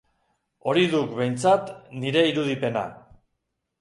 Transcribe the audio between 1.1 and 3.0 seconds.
behintzat, nire irudipena.